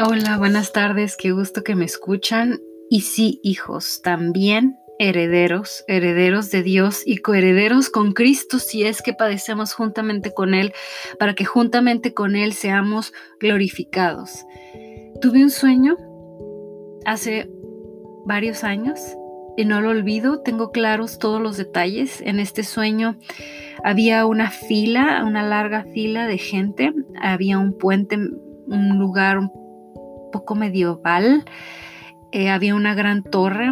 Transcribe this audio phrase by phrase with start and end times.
[0.00, 2.60] Hola, buenas tardes, qué gusto que me escuchan.
[2.88, 9.12] Y sí, hijos, también herederos, herederos de Dios y coherederos con Cristo si es que
[9.12, 10.72] padecemos juntamente con Él,
[11.18, 14.46] para que juntamente con Él seamos glorificados.
[15.20, 15.96] Tuve un sueño
[17.04, 17.50] hace
[18.24, 19.00] varios años
[19.56, 22.20] y no lo olvido, tengo claros todos los detalles.
[22.20, 23.18] En este sueño
[23.82, 29.67] había una fila, una larga fila de gente, había un puente, un lugar un
[30.30, 31.44] poco medieval,
[32.30, 33.70] eh, había una gran torre,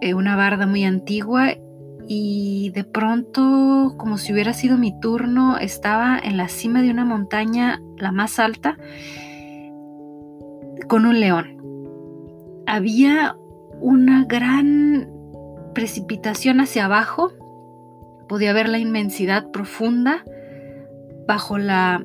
[0.00, 1.54] eh, una barda muy antigua
[2.06, 7.04] y de pronto, como si hubiera sido mi turno, estaba en la cima de una
[7.04, 8.76] montaña, la más alta,
[10.88, 11.62] con un león.
[12.66, 13.36] Había
[13.80, 15.08] una gran
[15.74, 17.32] precipitación hacia abajo,
[18.28, 20.24] podía ver la inmensidad profunda
[21.26, 22.02] bajo la,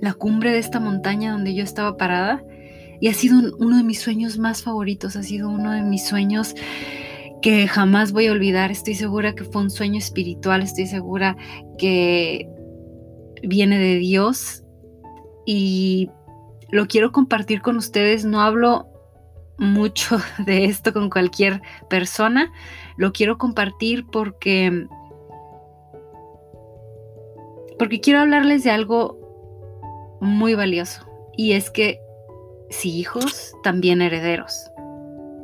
[0.00, 2.42] la cumbre de esta montaña donde yo estaba parada
[3.02, 6.54] y ha sido uno de mis sueños más favoritos, ha sido uno de mis sueños
[7.42, 8.70] que jamás voy a olvidar.
[8.70, 11.36] Estoy segura que fue un sueño espiritual, estoy segura
[11.78, 12.48] que
[13.42, 14.62] viene de Dios
[15.44, 16.10] y
[16.70, 18.24] lo quiero compartir con ustedes.
[18.24, 18.86] No hablo
[19.58, 22.52] mucho de esto con cualquier persona.
[22.96, 24.86] Lo quiero compartir porque
[27.80, 29.18] porque quiero hablarles de algo
[30.20, 31.04] muy valioso
[31.36, 31.98] y es que
[32.72, 34.70] si hijos, también herederos,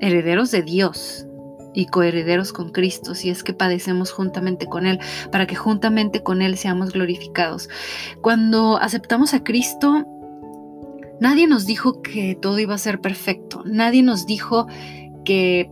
[0.00, 1.26] herederos de Dios
[1.74, 4.98] y coherederos con Cristo, si es que padecemos juntamente con Él,
[5.30, 7.68] para que juntamente con Él seamos glorificados.
[8.20, 10.06] Cuando aceptamos a Cristo,
[11.20, 13.62] Nadie nos dijo que todo iba a ser perfecto.
[13.64, 14.68] Nadie nos dijo
[15.24, 15.70] que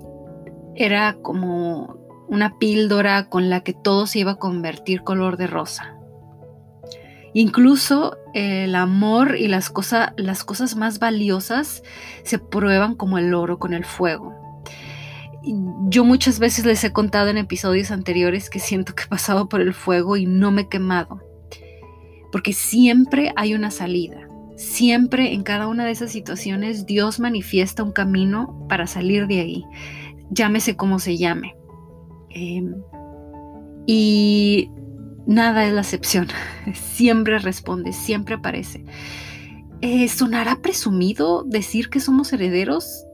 [0.75, 1.97] era como
[2.29, 5.96] una píldora con la que todo se iba a convertir color de rosa.
[7.39, 9.71] Incluso el amor y las,
[10.17, 11.83] las cosas más valiosas
[12.23, 14.33] se prueban como el oro con el fuego.
[15.91, 19.61] Yo muchas veces les he contado en episodios anteriores que siento que he pasado por
[19.61, 21.21] el fuego y no me he quemado.
[22.33, 24.27] Porque siempre hay una salida.
[24.57, 29.65] Siempre en cada una de esas situaciones Dios manifiesta un camino para salir de ahí,
[30.31, 31.55] llámese como se llame.
[32.31, 32.77] Em,
[33.87, 34.71] y
[35.27, 36.29] nada es la excepción,
[36.75, 38.85] siempre responde, siempre aparece.
[39.83, 43.05] Eh, ¿Sonará presumido decir que somos herederos?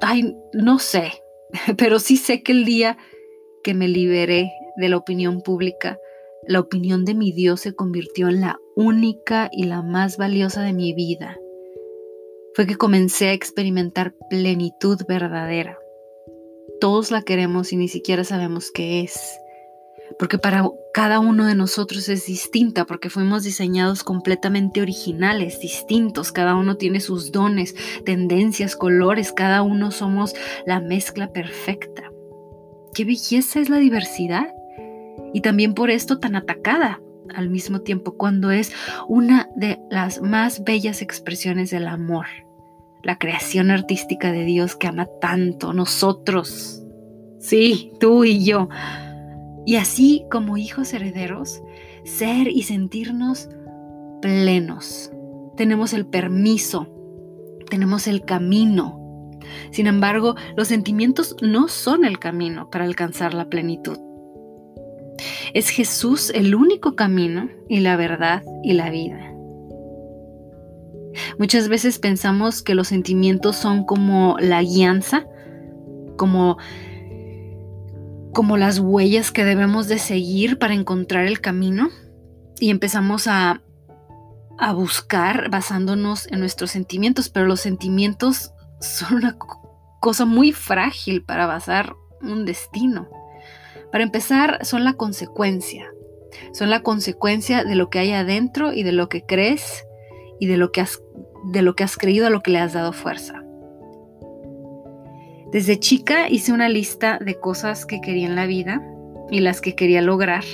[0.00, 1.12] Ay, no sé,
[1.76, 2.96] pero sí sé que el día
[3.62, 5.98] que me liberé de la opinión pública,
[6.46, 10.72] la opinión de mi Dios se convirtió en la única y la más valiosa de
[10.72, 11.38] mi vida.
[12.54, 15.78] Fue que comencé a experimentar plenitud verdadera.
[16.80, 19.39] Todos la queremos y ni siquiera sabemos qué es.
[20.18, 26.32] Porque para cada uno de nosotros es distinta, porque fuimos diseñados completamente originales, distintos.
[26.32, 29.32] Cada uno tiene sus dones, tendencias, colores.
[29.32, 30.34] Cada uno somos
[30.66, 32.10] la mezcla perfecta.
[32.92, 34.48] ¿Qué belleza es la diversidad?
[35.32, 37.00] y también por esto tan atacada
[37.34, 38.72] al mismo tiempo, cuando es
[39.06, 42.26] una de las más bellas expresiones del amor,
[43.04, 46.82] la creación artística de Dios que ama tanto, nosotros,
[47.38, 48.68] sí, tú y yo.
[49.66, 51.62] Y así como hijos herederos,
[52.04, 53.48] ser y sentirnos
[54.22, 55.10] plenos.
[55.56, 56.88] Tenemos el permiso,
[57.68, 58.98] tenemos el camino.
[59.70, 63.98] Sin embargo, los sentimientos no son el camino para alcanzar la plenitud.
[65.52, 69.30] Es Jesús el único camino y la verdad y la vida.
[71.38, 75.26] Muchas veces pensamos que los sentimientos son como la guianza,
[76.16, 76.58] como,
[78.32, 81.90] como las huellas que debemos de seguir para encontrar el camino
[82.58, 83.62] y empezamos a,
[84.58, 89.36] a buscar basándonos en nuestros sentimientos, pero los sentimientos son una
[90.00, 93.08] cosa muy frágil para basar un destino.
[93.90, 95.90] Para empezar, son la consecuencia.
[96.52, 99.84] Son la consecuencia de lo que hay adentro y de lo que crees
[100.38, 101.02] y de lo que has,
[101.52, 103.39] de lo que has creído a lo que le has dado fuerza.
[105.52, 108.82] Desde chica hice una lista de cosas que quería en la vida
[109.30, 110.44] y las que quería lograr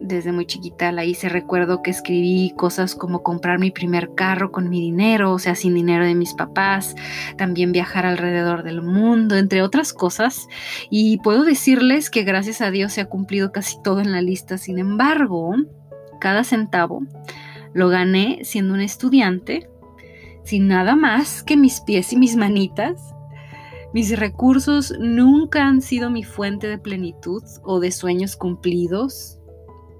[0.00, 1.28] desde muy chiquita la hice.
[1.28, 5.74] Recuerdo que escribí cosas como comprar mi primer carro con mi dinero, o sea, sin
[5.74, 6.94] dinero de mis papás,
[7.36, 10.48] también viajar alrededor del mundo, entre otras cosas.
[10.90, 14.58] Y puedo decirles que gracias a Dios se ha cumplido casi todo en la lista.
[14.58, 15.54] Sin embargo,
[16.20, 17.02] cada centavo
[17.72, 19.68] lo gané siendo un estudiante,
[20.44, 23.14] sin nada más que mis pies y mis manitas.
[23.98, 29.40] Mis recursos nunca han sido mi fuente de plenitud o de sueños cumplidos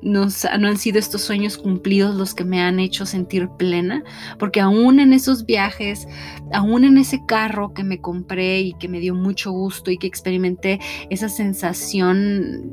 [0.03, 0.29] no,
[0.61, 4.05] no, han sido estos sueños cumplidos los que me han hecho sentir plena,
[4.39, 6.07] porque aún en esos viajes,
[6.53, 10.07] aún en ese carro que me compré y que me dio mucho gusto y que
[10.07, 10.79] experimenté,
[11.11, 12.71] esa sensación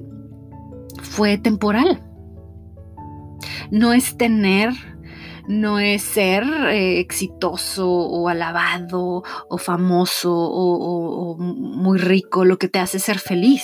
[1.01, 2.03] fue temporal.
[3.71, 4.69] No es tener,
[5.47, 12.79] no es ser eh, exitoso o alabado o famoso o muy rico lo que te
[12.79, 13.63] hace ser feliz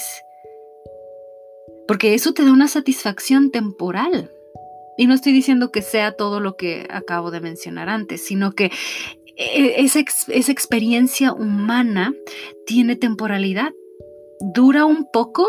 [1.91, 4.31] porque eso te da una satisfacción temporal.
[4.97, 8.71] Y no estoy diciendo que sea todo lo que acabo de mencionar antes, sino que
[9.35, 12.13] e, esa, esa experiencia humana
[12.65, 13.73] tiene temporalidad.
[14.39, 15.45] Dura un poco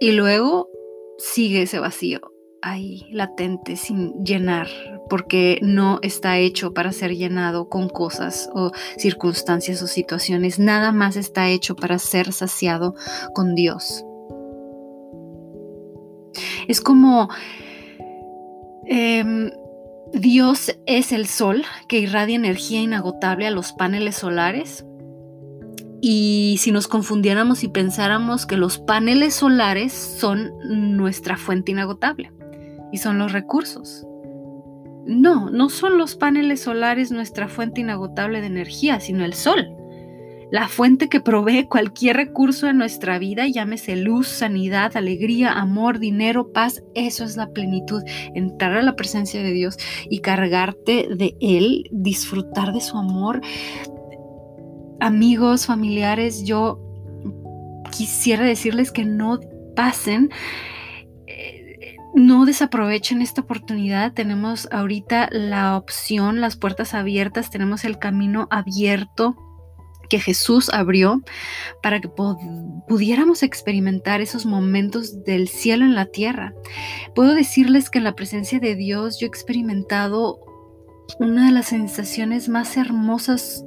[0.00, 0.68] y luego
[1.18, 2.32] sigue ese vacío
[2.62, 4.68] ahí latente, sin llenar,
[5.08, 10.58] porque no está hecho para ser llenado con cosas o circunstancias o situaciones.
[10.58, 12.94] Nada más está hecho para ser saciado
[13.34, 14.04] con Dios.
[16.68, 17.28] Es como
[18.86, 19.50] em,
[20.12, 24.84] Dios es el sol que irradia energía inagotable a los paneles solares.
[26.00, 30.52] Y si nos confundiéramos y pensáramos que los paneles solares son
[30.96, 32.30] nuestra fuente inagotable
[32.92, 34.06] y son los recursos.
[35.06, 39.74] No, no son los paneles solares nuestra fuente inagotable de energía, sino el sol
[40.50, 46.52] la fuente que provee cualquier recurso en nuestra vida, llámese luz, sanidad, alegría, amor, dinero,
[46.52, 48.02] paz, eso es la plenitud,
[48.34, 49.76] entrar a la presencia de Dios
[50.08, 53.42] y cargarte de Él, disfrutar de su amor.
[55.00, 56.80] Amigos, familiares, yo
[57.90, 59.40] quisiera decirles que no
[59.76, 60.30] pasen
[62.14, 64.12] no desaprovechen esta oportunidad.
[64.12, 69.36] Tenemos ahorita la opción, las puertas abiertas, tenemos el camino abierto
[70.08, 71.22] que Jesús abrió
[71.82, 76.54] para que pudiéramos experimentar esos momentos del cielo en la tierra.
[77.14, 80.40] Puedo decirles que en la presencia de Dios yo he experimentado
[81.18, 83.64] una de las sensaciones más hermosas,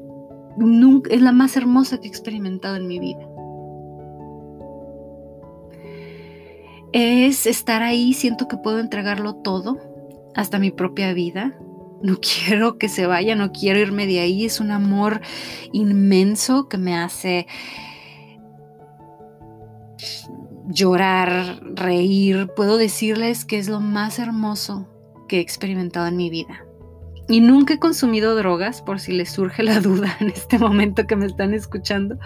[1.09, 3.30] es la más hermosa que he experimentado en mi vida.
[6.93, 9.77] Es estar ahí, siento que puedo entregarlo todo,
[10.35, 11.57] hasta mi propia vida,
[12.01, 14.45] no quiero que se vaya, no quiero irme de ahí.
[14.45, 15.21] Es un amor
[15.71, 17.47] inmenso que me hace
[20.67, 22.49] llorar, reír.
[22.55, 24.87] Puedo decirles que es lo más hermoso
[25.27, 26.65] que he experimentado en mi vida.
[27.29, 31.15] Y nunca he consumido drogas, por si les surge la duda en este momento que
[31.15, 32.17] me están escuchando.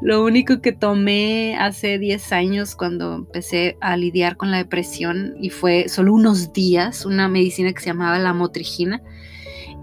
[0.00, 5.50] Lo único que tomé hace 10 años cuando empecé a lidiar con la depresión y
[5.50, 9.02] fue solo unos días, una medicina que se llamaba la motrigina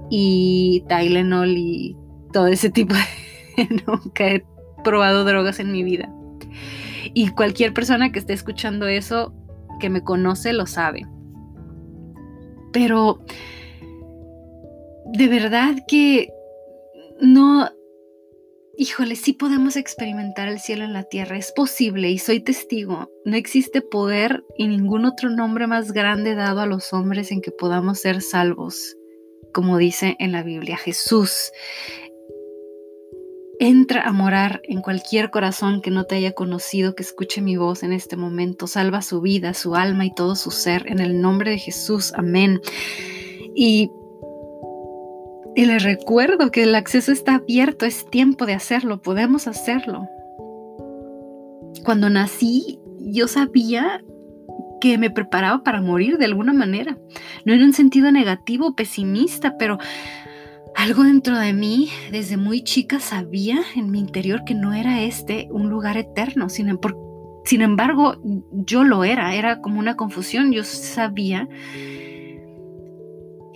[0.09, 1.97] y Tylenol y
[2.31, 3.67] todo ese tipo de...
[3.87, 4.45] nunca he
[4.83, 6.11] probado drogas en mi vida.
[7.13, 9.33] Y cualquier persona que esté escuchando eso,
[9.79, 11.05] que me conoce, lo sabe.
[12.71, 13.23] Pero
[15.13, 16.33] de verdad que
[17.21, 17.69] no,
[18.75, 23.11] híjole, sí podemos experimentar el cielo en la tierra, es posible y soy testigo.
[23.23, 27.51] No existe poder y ningún otro nombre más grande dado a los hombres en que
[27.51, 28.95] podamos ser salvos,
[29.53, 31.51] como dice en la Biblia Jesús.
[33.59, 37.83] Entra a morar en cualquier corazón que no te haya conocido, que escuche mi voz
[37.83, 38.65] en este momento.
[38.65, 40.87] Salva su vida, su alma y todo su ser.
[40.87, 42.13] En el nombre de Jesús.
[42.15, 42.59] Amén.
[43.55, 43.91] Y
[45.55, 50.07] y les recuerdo que el acceso está abierto, es tiempo de hacerlo, podemos hacerlo.
[51.83, 54.01] Cuando nací, yo sabía
[54.81, 56.97] que me preparaba para morir de alguna manera.
[57.45, 59.77] No en un sentido negativo pesimista, pero
[60.75, 65.47] algo dentro de mí, desde muy chica, sabía en mi interior que no era este
[65.51, 66.49] un lugar eterno.
[66.49, 66.79] Sin,
[67.45, 68.15] sin embargo,
[68.51, 70.51] yo lo era, era como una confusión.
[70.51, 71.47] Yo sabía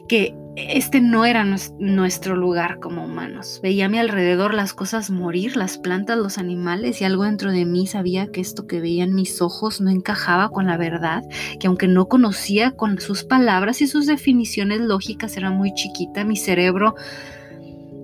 [0.07, 1.45] que este no era
[1.77, 3.59] nuestro lugar como humanos.
[3.61, 7.63] Veía a mi alrededor las cosas morir, las plantas, los animales, y algo dentro de
[7.65, 11.21] mí sabía que esto que veían mis ojos no encajaba con la verdad,
[11.59, 16.35] que aunque no conocía con sus palabras y sus definiciones lógicas, era muy chiquita, mi
[16.35, 16.95] cerebro,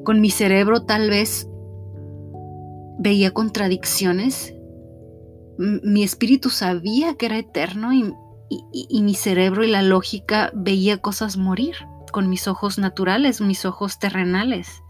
[0.03, 1.47] con mi cerebro tal vez
[2.99, 4.53] veía contradicciones.
[5.57, 11.77] Mi espíritu sabía que era eterno y mi cerebro y la lógica veía cosas morir
[12.13, 14.83] con mis ojos naturales, mis ojos terrenales.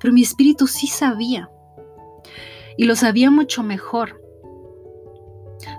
[0.00, 1.50] Pero mi espíritu sí sabía.
[2.78, 4.22] Y lo sabía mucho mejor.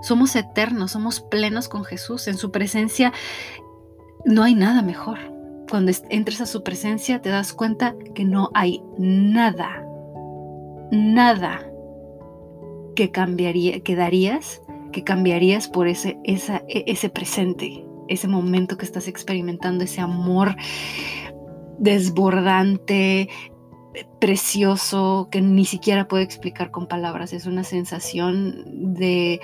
[0.04, 2.27] Somos eternos, somos plenos con Jesús.
[2.27, 3.13] En su presencia
[4.25, 5.18] no hay nada mejor.
[5.70, 9.84] Cuando entres a su presencia te das cuenta que no hay nada,
[10.92, 11.65] nada
[12.96, 14.62] que cambiaría, que darías,
[14.92, 20.56] que cambiarías por ese, esa, e, ese presente, ese momento que estás experimentando, ese amor
[21.78, 23.30] desbordante,
[24.20, 27.34] precioso, que ni siquiera puedo explicar con palabras.
[27.34, 29.40] Es una sensación de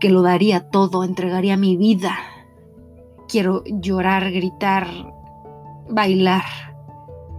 [0.00, 2.16] que lo daría todo, entregaría mi vida.
[3.28, 4.88] Quiero llorar, gritar,
[5.88, 6.44] bailar.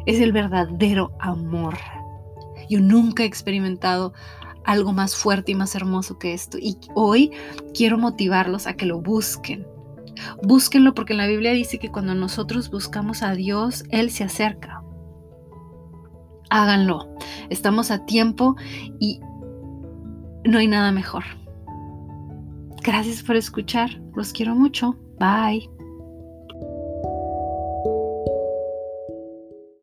[0.05, 1.77] Es el verdadero amor.
[2.69, 4.13] Yo nunca he experimentado
[4.63, 6.57] algo más fuerte y más hermoso que esto.
[6.57, 7.31] Y hoy
[7.73, 9.65] quiero motivarlos a que lo busquen.
[10.43, 14.81] Búsquenlo porque la Biblia dice que cuando nosotros buscamos a Dios, Él se acerca.
[16.49, 17.09] Háganlo.
[17.49, 18.55] Estamos a tiempo
[18.99, 19.19] y
[20.45, 21.23] no hay nada mejor.
[22.83, 23.89] Gracias por escuchar.
[24.15, 24.95] Los quiero mucho.
[25.19, 25.76] Bye.